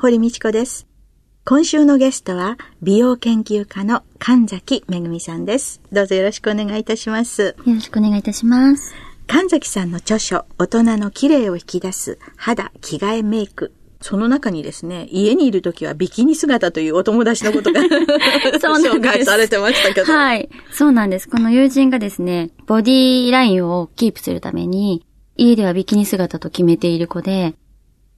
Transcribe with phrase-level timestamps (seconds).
[0.00, 0.86] 堀道子です
[1.44, 8.94] 今週のゲストは美容研究家の神崎めぐみさんですどうぞよろしくお願いいたしますよろしくお願いいたします
[9.26, 13.74] 神崎さんの著書、大人の綺麗を引き出す肌、着替えメイク。
[14.00, 17.82] その中にですね、家にいる時はビキニ姿というお友達のことが
[18.56, 20.10] 紹介されてましたけど。
[20.10, 20.48] はい。
[20.72, 21.28] そうなんです。
[21.28, 25.04] この友人がですね、ボディラインをキープするために、
[25.36, 27.54] 家ではビキニ姿と決めている子で、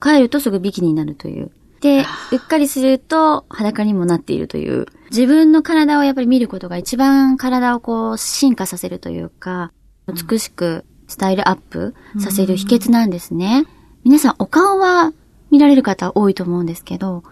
[0.01, 1.51] 帰るとすぐビキニになるという。
[1.81, 4.85] で、うっかりすると裸にもなっているという。
[5.09, 9.71] 自分の体をやっぱり見ることが一番体をこう進化させるというか、
[10.07, 13.65] 美しくスタイルアップさせる秘訣なんですね。
[14.03, 15.11] 皆さんお顔は
[15.49, 17.23] 見られる方多いと思うんですけど、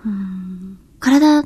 [1.00, 1.46] 体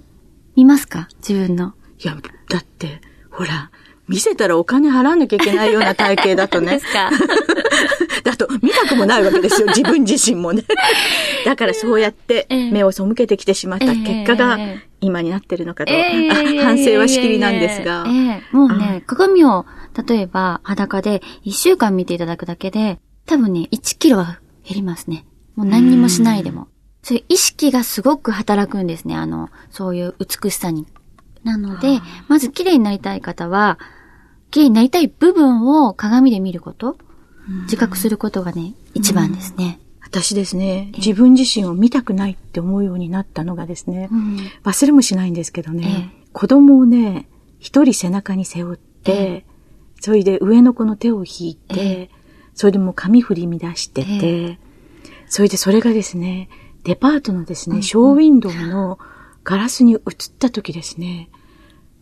[0.56, 1.08] 見ますか？
[1.28, 1.74] 自分の。
[2.00, 2.16] いや、
[2.50, 3.70] だって、ほら、
[4.08, 6.74] 見せたらお金払わなきゃいけないような体型だとね。
[6.78, 7.10] ですか？
[8.24, 10.64] だと見たくもないわけですよ、 自分自身もね。
[11.46, 14.58] だからそうやって目を背けてきてしまった結果が
[15.02, 18.06] 今になってるのかと、えー、反省はしきりなんですが。
[18.08, 19.66] えー、もうね、鏡を
[20.08, 25.26] 例えば裸で1週間見ていただくだけで、多分ね、1キロは減りますね。
[25.56, 26.68] もう何にもしないでも。
[27.04, 29.16] そういう意識がすごく働くんですね。
[29.16, 30.88] あの、そういう美しさに。
[31.44, 33.78] なので、まず綺麗になりたい方は、
[34.52, 36.98] 綺麗になりたい部分を鏡で見ること、
[37.64, 39.80] 自覚することがね、一番ですね。
[40.02, 44.10] 私ですね、自分自身を見たくないって思うようになったのがですね、
[44.64, 47.28] 忘れもしないんですけどね、子供をね、
[47.60, 49.46] 一人背中に背負って、
[50.00, 52.12] それで上の子の手を引いて、
[52.54, 54.60] それでもう髪振り乱してて、
[55.28, 56.50] それでそれがですね、
[56.84, 59.00] デパートのですね、ショーウィンドウの
[59.44, 60.00] ガラスに映っ
[60.38, 61.30] た時ですね、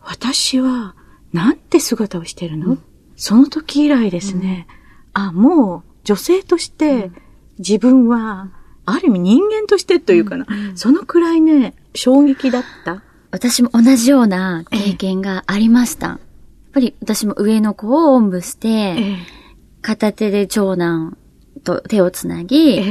[0.02, 0.96] 私は
[1.32, 2.84] なんて姿をしてるの、うん、
[3.16, 4.76] その時以来ですね、うん、
[5.14, 7.12] あ、もう女性として
[7.60, 8.50] 自分は、
[8.86, 13.04] ある意味人間としてというかな、うん、そのくらいね、衝撃だった。
[13.30, 16.20] 私も同じような経験がありました。
[16.72, 19.18] ぱり私も上の子をおんぶして、
[19.82, 21.18] 片手で長男
[21.64, 22.82] と手をつなぎ、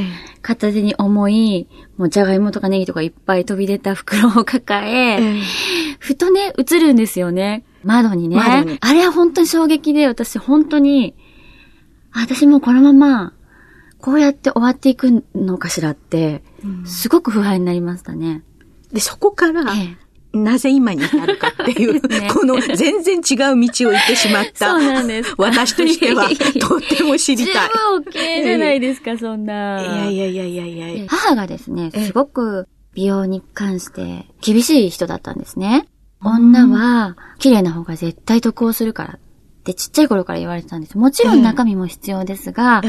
[0.42, 5.40] 片手に重い、もうじゃがいもとかネギとかいっぱい飛び出た袋を抱え、
[5.98, 7.64] ふとね、映るんですよね。
[7.82, 8.36] 窓にね。
[8.64, 11.14] にあれは本当に衝撃で、私本当に、
[12.12, 13.32] 私もうこのまま、
[13.98, 16.42] こうやって終わっていくのかしらって、
[16.84, 18.42] すごく不安になりましたね。
[18.92, 19.64] で、そこから、
[20.32, 24.70] なぜ今に至るかっていう、ね、この全然違う道を行ってしまった。
[24.70, 25.34] そうなんです。
[25.36, 27.68] 私としては、とっても知りたい。
[27.68, 30.08] 十分 OK じゃないですか、そんな。
[30.08, 31.06] いやいやいやいやいや。
[31.08, 35.86] 母がですね、すごく美容に関して厳しい人だったんですね。
[36.22, 39.18] 女は綺麗な方が絶対得をするからっ
[39.62, 40.98] てちっちゃい頃から言われてたんです。
[40.98, 42.82] もちろん中身も必要ですが、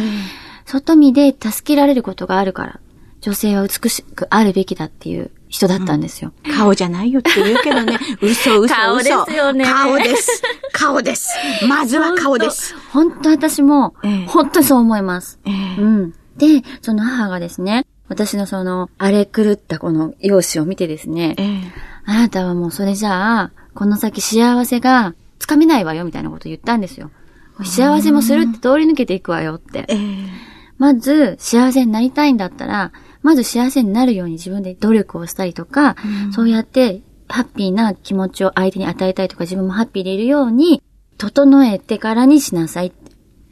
[0.65, 2.79] 外見で助けられることがあるから、
[3.21, 6.33] 女性は美しくあるべきだっていう人だったんですよ。
[6.43, 7.99] うん、顔じゃないよって言うけどね。
[8.19, 8.75] 嘘嘘嘘。
[8.75, 9.65] 顔ですよね。
[9.65, 10.41] 顔です。
[10.73, 11.29] 顔です。
[11.67, 12.75] まずは顔です。
[12.91, 16.13] 本当私も、えー、本当そう思います、えー、うん。
[16.37, 21.61] で、その母がですね、私のその荒れ狂ったこの容姿を見てですね、えー、
[22.05, 27.09] あなたはもうそれじゃあ、この先幸せがつかめないわよみたいなこと言ったんですよ。
[27.63, 29.87] 幸せもするって通り抜けていくわよって。
[30.77, 32.91] まず、幸せになりたいんだったら、
[33.21, 40.81] まず幸せになるように自分で努力をしたりとか、うん、そうやってハッピーな気持ちを相手に与えたいとか自分もハッピーでいるように、
[41.17, 42.93] 整えてからにしなさい。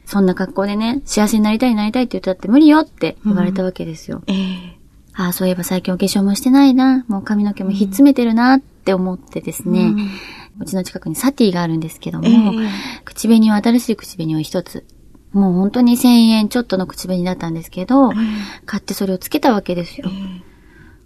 [0.06, 4.22] そんな格好でね、幸せになりたいなりたいって言ったって無理よって言われたわけですよ。
[4.26, 4.78] うん、え。
[5.16, 10.10] ー、ああ、そういえば最近お化粧もしてないな、もう髪の毛もひっつめてるなって思ってですね、うん、
[10.58, 12.68] うちの近くにサティがあるんですけども、えー、
[13.04, 14.84] 口紅を新しい口紅を一つ
[15.32, 18.14] もう本当に1000円ちょっとの口紅だったんですけど、うん、
[18.66, 20.08] 買ってそれをつけたわけですよ。
[20.10, 20.42] うん、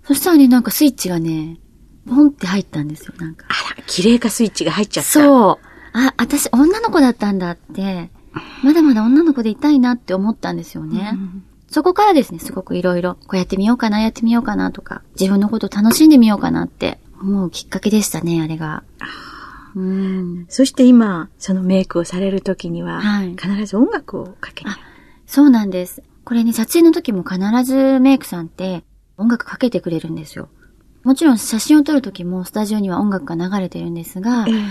[0.04, 1.58] そしたらね、なんかスイッチがね、
[2.08, 3.46] ポンって入ったんですよ、なんか。
[3.48, 5.10] あら、綺麗化スイッチが入っちゃった。
[5.10, 5.66] そう。
[5.92, 8.10] あ、私女の子だったんだって、
[8.62, 11.10] まだまだ女の子でいたいなって思ったんですよね。
[11.12, 18.84] うん、そこからですね、すごくいろいろ、こうやってみようかな、やってみようかなとか、自分のことを楽しんでみようかなって思うきっかけでしたね、あれが。
[19.76, 24.70] うん、そして今、そのメイクをされるときには、はい、必ず音楽をかけて。
[25.26, 26.02] そうなんです。
[26.24, 28.84] これね、撮影の時も必ずメイクさんって
[29.16, 30.48] 音楽かけてくれるんですよ。
[31.02, 34.64] もちろん写真を撮るときもスタジオには音楽が流れてるんですが、えー、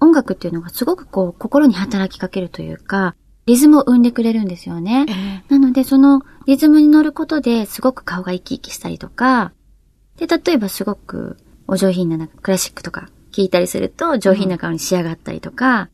[0.00, 3.16] 音楽っていうのがすごくこう心に働きかけるというか、
[3.46, 5.06] リズムを生んでくれるんですよね。
[5.08, 9.52] えー、なのでそのリズムに乗ることですごく顔が生き生きしたりとか、
[10.16, 15.88] で、例えばすごくお上品ななんかクラシックとか聴いたりすると上品な顔に仕上がったりとか、うん、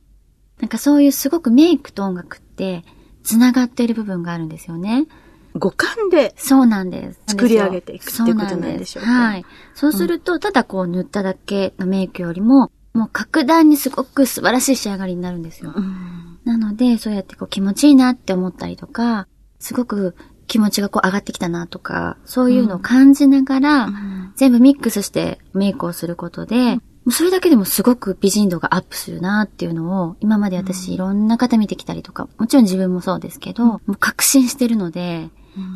[0.63, 2.85] なんかそういうすごくメイクと音楽って
[3.23, 5.07] 繋がっている部分があるんですよね。
[5.55, 6.35] 五感で。
[6.37, 7.21] そうなんです。
[7.27, 9.11] 作り上げていくっていうことなんでしょうか。
[9.11, 9.45] はい。
[9.75, 15.73] そうすると、ただこう塗っただけのメイクよりも、もう格段にすごく素晴らしい仕上がりになるんですよ。
[15.75, 19.27] うん、なので、そうやってこう気持ちいいなって思ったりとか、
[19.59, 20.15] すごく
[20.47, 26.79] 気持ちがこう上がってきたなとか、そういうのを感じながら、うん、全部ミックスしてメイクをすることで、
[27.11, 35.31] それだけでもすごく美人度がアップするなっていうのを、今まで私いろんな方見てきたりとか、もちろん自分もそうですけど、もう確信してるので、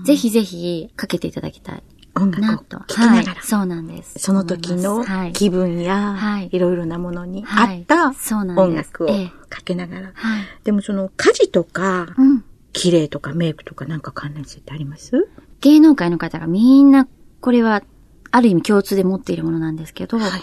[0.05, 1.82] ぜひぜひかけていただきたい。
[2.14, 4.19] 音楽を聴きながら、はい、そうなんです。
[4.19, 5.02] その時の
[5.32, 9.08] 気分や、はい、いろいろなものに合った音楽を
[9.49, 10.11] かけながら。
[10.12, 12.44] はい、でもその家事とか、うん、
[12.75, 15.26] 綺麗とかメイクとかなんか関連性ってあります？
[15.62, 17.08] 芸能界の方がみんな、
[17.40, 17.82] これは
[18.31, 20.40] ある意味共通で持っているものなんですけど、はいはい、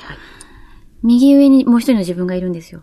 [1.03, 2.81] 右上にもう一人の自分がいるんですよ。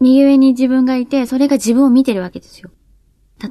[0.00, 2.70] 右上に自分がいて、それが自分を見てるわけですよ。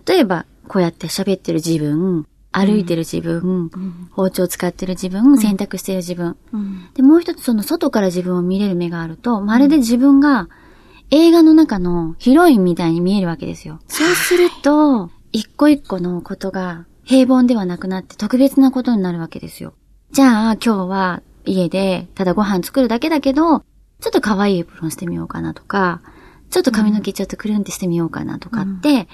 [0.08, 10.48] 例えば、こうやって喋ってる自分、歩いてる自分、うん、包丁使ってる自分、洗濯してる自分、うん、で、もう一つその外から自分を見れる目があると、まるで自分が
[11.12, 13.80] 映画の中のヒロインみたいに見えるわけですよ。
[13.88, 19.74] そうすると、一個一個のことが平凡ではなくなって特別なことになるわけですよ。
[20.12, 26.02] じゃあ今日は家でただご飯作るだけだけど、ちょっと可愛いエプロンしてみようかなとか、
[26.50, 29.08] ちょっと髪の毛ちょっとくるんってしてみようかなとかって、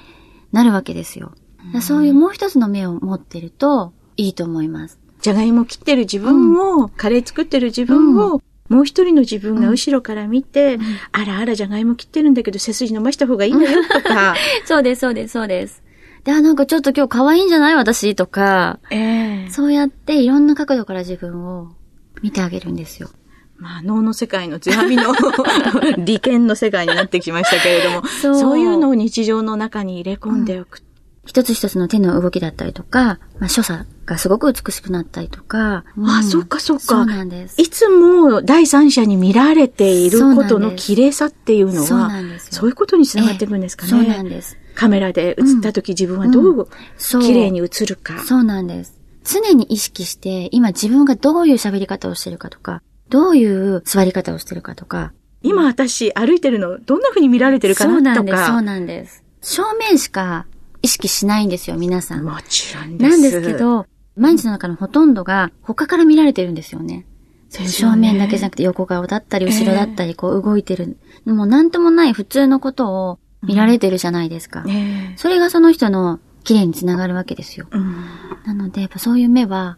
[0.52, 1.34] なるわけですよ。
[1.82, 5.00] そういうもう一つの目を持ってるといいと思います。
[5.22, 10.82] じゃがいも切ってる自分を、うん、カレー作ってる自分を、うん、もう一人の自分が後ろから見て、うん、
[11.12, 14.36] あらあらじゃがいも切ってるんだけど背筋伸ばした方がいいんだよとか。
[14.66, 15.84] そうです、そうです、そうです。
[16.24, 21.70] で、あ、なんかちょっと今日可愛いんじゃない私とか、えー、そうやっていろんな角度から自分を
[22.22, 23.10] 見てあげるんですよ。
[23.62, 25.14] まあ、脳の世界の強みの
[26.04, 30.78] 利権の世界になってきましたけれども、そうそういうのを日常の中に入れ込んでおく。
[30.78, 30.84] うん、
[31.28, 35.84] 一つ一つの手の動きだったりとか、まあ、所作がすごく美しくなったりとか。
[35.96, 36.84] うん、あ、そっかそっか。
[36.86, 37.62] そうなんです。
[37.62, 43.92] いつも第三者に見られていることの綺麗さっていうのは、そうなんですそういうことにつながっていくんですかね。
[43.92, 44.58] そうなんです。
[44.74, 46.68] カメラで映った時、自分はどう
[47.22, 49.01] 綺麗に映るか、そうなんです。
[49.24, 55.14] 常に意識して、今自分がどういう喋り方をしてるかとか、どういう座り方をしてるかとか。
[55.44, 58.24] 今私歩いてるのどんな風に見られてるかなとか。
[58.24, 59.24] そうなんです、そうなんです。
[59.42, 60.46] 正面しか
[60.82, 62.24] 意識しないんですよ、皆さん。
[62.24, 63.12] もちろんです。
[63.12, 63.86] なんですけど、
[64.16, 67.06] 毎日の中のほとんどが他から見られてるんですよね。
[67.50, 70.98] そ正面だけじゃなくて横顔だったり後ろだったりこう動いてる。
[71.28, 74.64] えー、もうなんともない普通のことを見られてるじゃないですか。
[74.66, 77.68] うんえー、それがその人の綺麗につながるわけですよ。
[77.72, 77.96] うん、
[78.46, 79.78] なので、やっぱそういう目は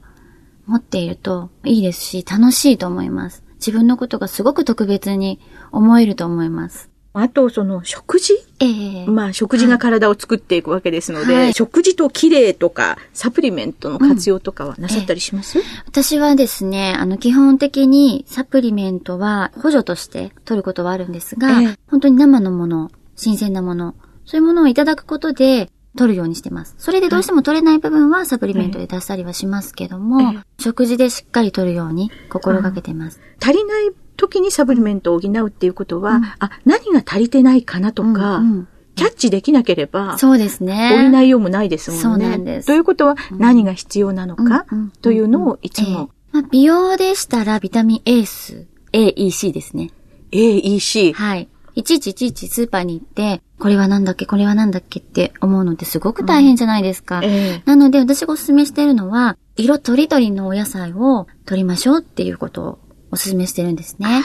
[0.65, 3.43] 持っているといいですし、楽しいと思います。
[3.55, 5.39] 自分のことがすごく特別に
[5.71, 6.89] 思えると思います。
[7.15, 8.33] あと、その、食事？
[8.59, 8.69] ええ。
[9.05, 23.93] ー、まあ、食事が体を作っていくわけですので、はい、食事と綺麗とか、サプリメントの活用とかはなさったりします、うんえー、私はですね、あの、基本的にサプリメントは補助として取ることはあるんですが、えー、本当に生のもの、新鮮なもの、
[24.25, 26.75] そういうものをいただくことで、取るようにしてます。
[26.77, 33.19] それでどうしても取れない部分はサプリメントで出したりはしますけども、食事でしっかり取るように心がけてます。
[33.41, 41.09] 足りない時にサプリメントを補うっていうことは、うん、あ、何が足りてないかなとか、うんうんキャッチできなければ、そうですね。
[41.11, 42.03] 補いようもないですもんね。
[42.03, 42.67] そうなんです。
[42.67, 44.67] ということは、何が必要なのか、
[45.01, 46.11] というのをいつも。
[46.31, 49.89] まあ、美容でしたら、ビタミン A ス、AEC ですね。
[50.31, 51.13] AEC。
[51.13, 51.49] はい。
[51.75, 57.19] いちいちいちいちスーパーに行って、これはなんだっけ、これはなんだっけって思うのってすごく大変じゃないですか。
[57.19, 62.79] うんえー、なので私がお勧めしてるのは、色とりどりのお野菜を取りましょうっていうことを
[63.11, 64.23] お勧めしてるんですね。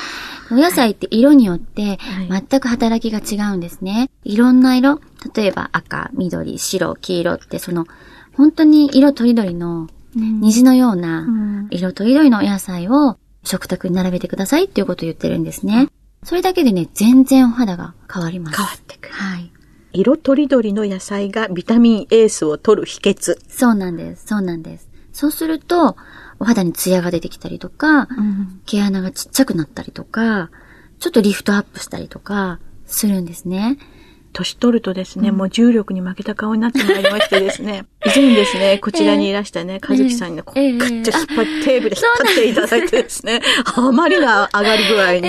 [0.51, 4.11] お野菜って色によって全く働きが違うんですね。
[4.25, 5.01] いろんな色、
[5.35, 7.87] 例えば赤、緑、白、黄色ってその、
[8.35, 11.27] 本当に色とりどりの虹のような
[11.71, 15.89] 色とりどりのお野菜を食卓に並べてくださいっていうことを言ってるんですね。
[16.23, 18.57] それだけでね、全然お肌が変わります。
[18.57, 19.15] 変わってくる。
[19.15, 19.53] はい。
[19.93, 23.39] 色とりどりの野菜がビタミンエースを取る秘訣。
[23.49, 24.27] そうなんです。
[24.27, 24.89] そうなんです。
[25.13, 25.97] そうすると、
[26.39, 30.51] お肌にツヤが出てきたりとか、うん、毛穴がちっちゃくなったりとか、
[30.99, 33.79] ちょっとリフトアップしたりとか、するんですね。
[34.33, 43.41] 年取るとですね、うん、もう重力に負けた顔になってまいりましてですね、 以前ですね、こちらにいらしたね、かずきさんにね、こう、ガッて引っ張ってテーブル引っ張っていただいてですね、
[43.75, 45.21] あまりな上がり具合に、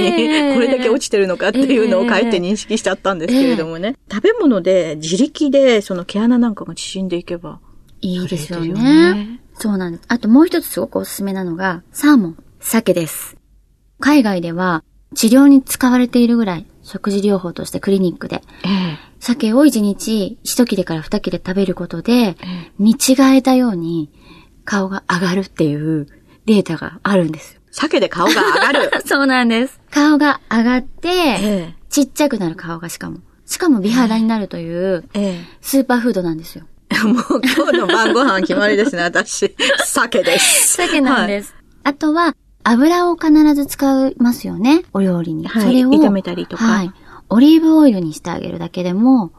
[0.54, 7.60] これだけ落ちてるのかっていうのをかえって認識しちゃったんですけれどもね、食べ物で自力でその毛穴なんかが縮んでいけば、
[8.02, 9.40] いいですよね。
[9.56, 10.04] そうなんです。
[10.08, 13.36] あともう一つすごくおすすめなのが、サーモン、鮭です。
[14.00, 14.84] 海外では
[15.16, 22.36] 治療に使われているぐらい食事療法としてクリニックで、ええ、鮭を1日1切れから2切れ食べることで、え、
[22.80, 24.12] 見違えたように
[24.66, 26.08] 顔が上がるっていう
[26.46, 27.62] データがあるんですよ。
[27.72, 29.80] 鮭で顔が上がる そうなんです。
[29.92, 33.20] 顔が上がって、ちっちゃくなる顔がしかも。
[33.46, 35.04] しかも美肌になるという、
[35.62, 36.66] スーパーフードなんですよ。
[37.06, 39.56] もう今日の晩ご飯決まりですね、私。
[39.86, 40.74] 鮭です。
[40.74, 41.54] 鮭なんです。
[41.54, 45.48] はい、あとは、油を必ず使いますよね、お料理に。
[45.48, 46.64] はい、それを炒めたりとか。
[46.66, 46.92] はい。
[47.30, 49.32] オリーブオイルにしてあげるだけでも、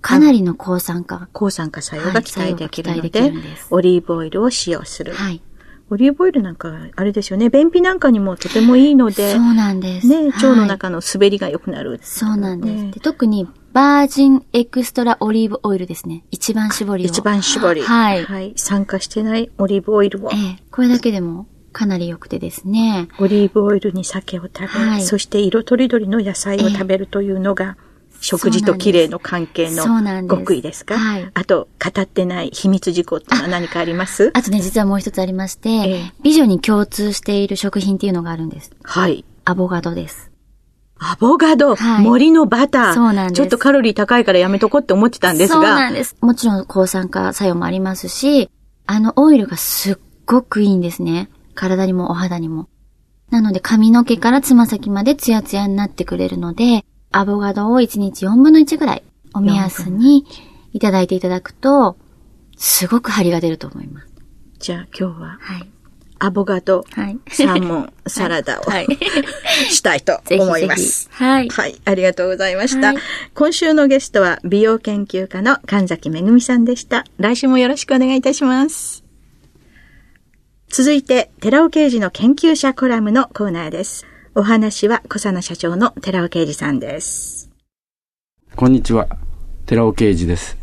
[0.00, 1.28] かなりの抗酸化。
[1.32, 3.34] 抗酸化作用が期待できるので、はい、
[3.70, 5.12] オリーブオイルを使用する。
[5.12, 5.42] はい。
[5.90, 7.50] オリーブオイルなんか、あれですよね。
[7.50, 9.34] 便秘なんかにもとてもいいので。
[9.34, 10.06] そうなんです。
[10.06, 13.00] ね、腸の中の滑りが良くなる、そうなんです、ね、で。
[13.00, 16.24] 特に、バージンエクストラオリーブオイルですね。
[16.30, 17.06] 一番絞りを。
[17.06, 17.82] 一番絞り。
[17.82, 18.24] はい。
[18.24, 18.52] はい。
[18.56, 20.30] 酸化してないオリーブオイルを。
[20.32, 20.62] ええ。
[20.70, 23.08] これだけでもかなり良くてですね。
[23.18, 27.76] オリーブオイルに鮭を食べ、はい、そして色とりどりの野菜を食べるというのが、
[28.20, 29.84] 食事と綺麗の関係の
[30.28, 30.98] 極意ですか？
[30.98, 31.30] はい。
[31.32, 34.30] あと、語ってない秘密事項ってのは何かあります？
[34.34, 38.72] あとね、実はもう一つありまして、えー、美女に共通している食品っていうのがあるんです。
[38.82, 39.24] はい。
[39.46, 40.30] アボガドです。
[40.98, 42.94] アボガド、はい、森のバター。
[42.94, 43.38] そうなんです。
[43.38, 45.54] ちょっとカロリー高いからやめとこうって思ってたんですが。
[45.54, 46.14] そうなんです。
[46.20, 48.50] もちろん抗酸化作用もありますし、
[48.84, 51.30] あのオイルがすっごくいいんですね。
[51.54, 52.68] 体にもお肌にも。
[53.30, 59.02] なので髪の毛からつま先までツヤツヤになってくれるので、アボカドを1日4分の1ぐらい
[59.34, 60.26] お目安に
[60.72, 61.96] いただいていただくと、
[62.56, 64.08] すごく張りが出ると思います。
[64.58, 65.68] じゃあ今日は、はい、
[66.18, 68.86] アボカド、はい、サーモン、 サラダを、はい、
[69.70, 71.08] したいと思います。
[71.12, 71.48] はい。
[71.48, 71.80] はい。
[71.84, 72.88] ありがとうございました。
[72.88, 72.96] はい、
[73.34, 77.04] 今週のゲストは美容研究家の神崎めぐみさんでした。
[77.18, 79.09] 来週もよろしくお願いいたします。
[80.72, 84.06] 続いて、寺尾刑事の研究者コラムのコーナーです。
[84.36, 87.50] お話は小佐野社長の寺尾刑事さんです。
[88.54, 89.08] こんにちは。
[89.66, 90.56] 寺尾刑事です。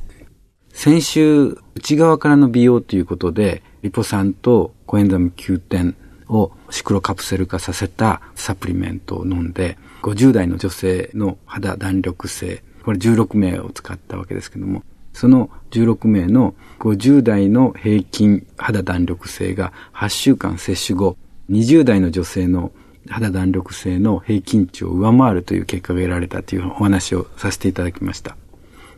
[0.69, 5.93] 先週、内側からの美容ということで、リポ酸とコエンザム Q10
[6.29, 14.83] をシクロカプセル化させたサプリメントを飲んで、50代の女性の肌弾力性、これ16名を使ったわけですけども、
[15.17, 21.17] その16名の50代の平均肌弾力性が8週間接種後、
[21.49, 22.71] 20代の女性の
[23.09, 28.37] 肌弾力性の平均値を上回るという結果が得られたというお話をさせていただきました。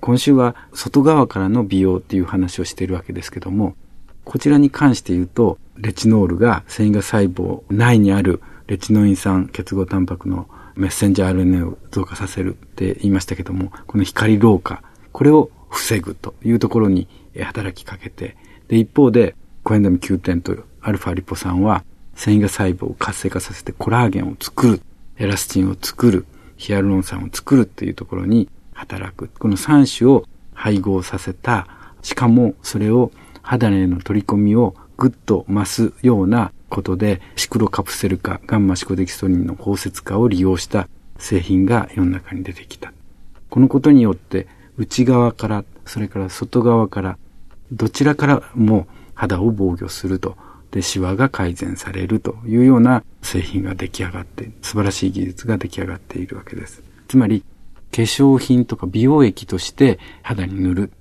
[0.01, 3.77] 今週は外側からの美容っていう話をしているわけですけども、
[4.25, 14.83] こちらに関して言うと、レチノールが繊維が細胞内にあるレチノイン酸結合タンパクのメッセンジャー RNA を増加させるって言いましたけども、この光老化、
[15.13, 17.07] これを防ぐというところに
[17.39, 18.35] 働きかけて、
[18.67, 21.83] で、一方で、コエンザミ9点とアルファリポ酸は、
[22.15, 24.81] 繊維が細胞を活性化させてコラーゲンを作る、
[25.17, 26.25] エラスチンを作る、
[26.57, 29.29] ヒアルロン酸を作るっていうところに働く。
[29.39, 31.67] この3種を配合させた、
[32.01, 33.11] しかもそれを
[33.41, 42.93] 肌への取り込みをぐっと増すようなことで、シクロカプセル化、ガンマシコデキストリンの包摂化を利用した製品が世の中に出てきた。
[43.49, 44.47] このことによって
[44.79, 47.17] 内側から、それから外側から、
[47.71, 50.37] どちらからも肌を防御すると。
[50.71, 56.81] で、シワが改善されるというような製品が出来上がって、素晴らしい技術が出来上がっているわけです。
[57.09, 57.43] つまり、
[57.91, 60.91] 化粧品とか美容液として肌に塗る。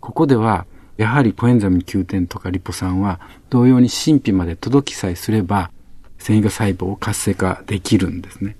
[0.00, 0.66] ここでは、
[0.96, 5.70] やはりコエンザミ9点とかリポ酸は同様に神秘まで届きさえすれば
[6.18, 8.56] 繊維が細胞を活性化できるんですね。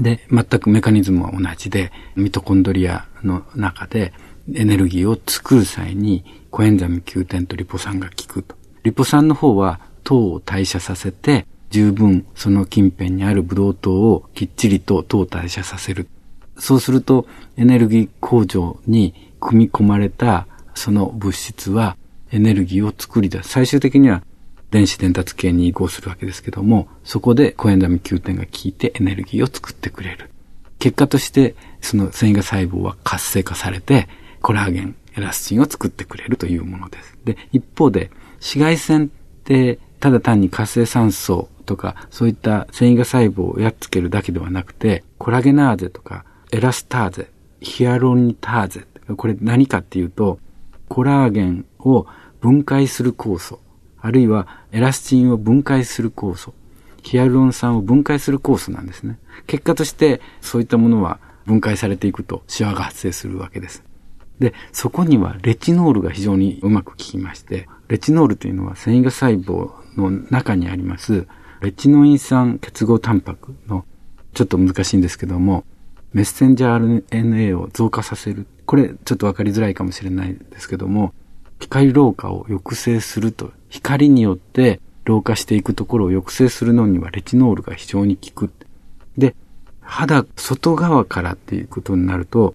[0.00, 4.12] で、全くメカニズムは同じで、ミトコンドリアの中で
[4.54, 8.56] エネルギーを作る際にコエンザミ9点とリポ酸が効くと。
[8.84, 16.08] リポ酸の方は糖を代謝させて十分その近辺にあるブドウ糖をきっちりと糖を代謝させる。
[16.56, 17.26] そうすると
[17.56, 21.96] エネルギー工場に組み込まれたその物質は
[22.30, 23.50] エネルギーを作り出す。
[23.50, 24.22] 最終的には
[24.70, 30.30] 電子伝達系に移行するわけですけども、そこでコエンザミ9点が効いてエネルギーを作ってくれる。
[30.78, 34.08] 結果として、その繊維が細胞は活性化されて、
[34.42, 37.18] コラーゲン、エラスチンを作ってくれるというものです。
[37.24, 39.08] で、一方で、紫外線っ
[39.44, 48.86] てただ単に活性酸素とか、そういった繊維が細胞をやっつけるだけではなくて、コラゲナーゼとか、エラスターゼヒアロニターゼ。
[49.16, 50.38] これ何かっていうと、
[50.88, 52.06] コラーゲンを
[52.40, 53.60] 分解する酵素、
[54.00, 56.54] あるいはエラスチンを分解する酵素、
[57.02, 59.18] ヒアルロン酸を分解する酵素なんですね。
[59.46, 63.82] 結果としてそういったものは分解されていくとシワが発生するわけです。
[64.38, 71.26] で、そこにはレチノールが非常にうまく効きまして、レチノールというのは繊維が細胞の中にあります
[71.60, 73.84] レチノイン酸結合タンパクの
[74.34, 75.64] ちょっと難しいんですけども、
[76.12, 78.46] メッセンジャー RNA を増加させる。
[78.66, 81.12] これちょっとわかりづらいかもしれないですけども、
[81.58, 88.50] 光老化を抑制すると、光によって老化していくところを抑制するのにはレチノールが非常に効く。
[89.16, 89.34] で、
[89.80, 92.54] 肌外側からっていうことになると、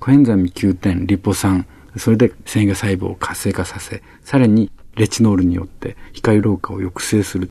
[0.00, 1.66] コエンザミ Q 点、リポ酸、
[1.96, 7.50] それで繊維細胞を活性化させ、さらにレチノールによって光老化を抑制する。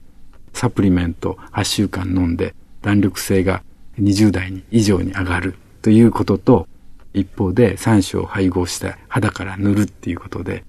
[0.54, 2.54] サプリメント8週間飲んで
[2.84, 3.64] 弾力性が
[4.00, 6.68] 20代以上に上がるということと、
[7.14, 10.64] 一方で3種を配合して肌から塗るっていうことで、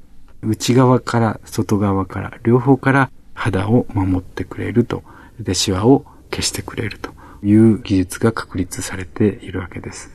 [0.46, 5.02] 内側から外側から両方から肌を守ってくれると。
[5.40, 7.10] で、シワを消してくれると
[7.42, 10.10] いう技術が確立されているわけです。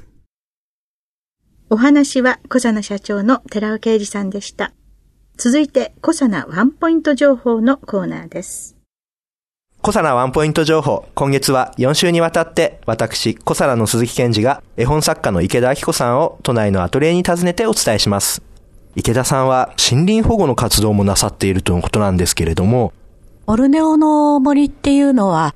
[1.69, 4.73] お話は小佐奈社長の寺尾啓二さんでした。
[5.37, 8.75] 続いて、小佐奈ワンポイント情報のコーナーです。
[9.81, 11.05] 小佐奈ワンポイント情報。
[11.15, 18.48] 今月は4週にわたって、私、小佐奈の鈴木健二が絵本作家の池田明子さんを都内のアトリエに訪ねてお伝えします。
[18.95, 22.93] 池田さんは森林保護の活動もなさっているとのことなんですけれども、
[23.45, 25.55] ボルネオの森っていうのは、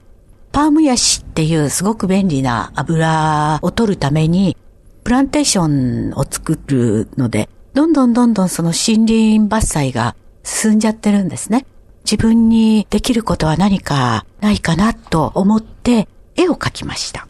[0.52, 4.56] パームヤシっていうすごく便利な油を取るために
[5.04, 11.66] プランテーションを作るので、どんどんどんどんその森林伐採が進んじゃってるんですね。
[12.06, 17.28] 自分にできることは何かないかなと思って絵を描きました。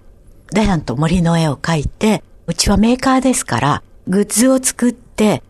[0.52, 5.42] ダヤンと森の絵を描いて、うちはメーカーですから、グッズを作って、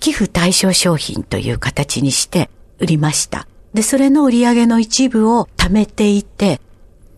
[0.00, 3.46] 寄付対象商品という形にして売りました。
[3.74, 6.60] で、それの売り上げの一部を貯めていて、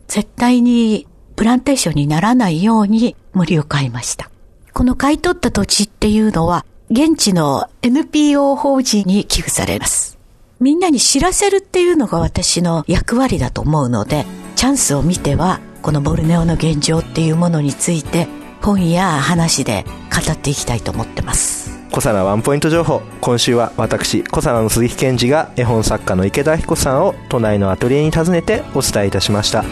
[0.09, 4.31] 絶対にプランテーションにならないように森を買いました。
[4.75, 10.19] この買い取った土地っていうのは、現地の NPO 法人に寄付されます。
[10.61, 18.29] みんなに知らせるっていうのが私の役割だと思うので、チャンスを見ては、このボルネオの現状っていうものについて、
[18.61, 21.62] 本や話で語っていきたいと思ってます。
[21.93, 23.03] 小佐奈ワンポイント情報。
[23.21, 29.63] 今週は私、小佐奈の鈴木健二が絵本作家の池田彦さんを都内のアトリエに訪ねてお伝えいたしました。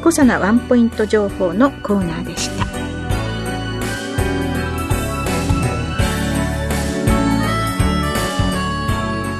[0.00, 2.66] コサナワンポイント情報のコーナーでした。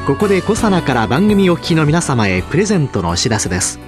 [0.08, 3.78] ここでコサナから番組お聞きの皆様へプレゼントのお知らせです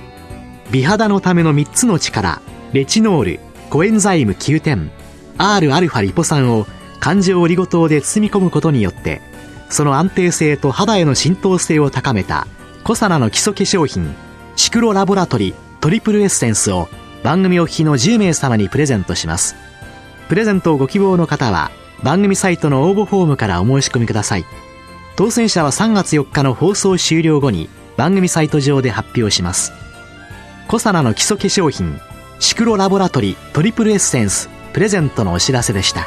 [0.71, 2.41] 美肌のための3つの力
[2.73, 4.93] レチノールコエンザイム9点
[5.39, 6.67] Rα リポ酸を
[7.03, 9.21] 環状オリゴ糖で包み込むことによって
[9.69, 12.47] その安定性と肌への浸透性を高めた
[12.85, 14.15] コサナの基礎化粧品
[14.55, 16.89] シクロラボラトリトリプルエッセンスを
[17.25, 19.57] 番組お聞きの10名様にプレゼントします。
[20.29, 21.73] プレゼントをご希望の方は
[22.05, 24.45] 番組サイトの応募フォームからお申し込みください。
[25.17, 29.73] 当選者は3月4日の放送終了後に番組サイト上で発表します。
[30.69, 32.01] コサナの基礎化粧品
[32.39, 36.07] シクロラボラトリトリプルエッセンスプレゼントのお知らせでした。